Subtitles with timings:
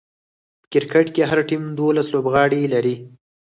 [0.61, 2.95] په کرکټ کښي هر ټيم دوولس لوبغاړي لري.